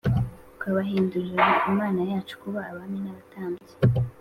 [0.53, 3.73] ukabahindurira Imana yacu kuba abami n’abatambyi,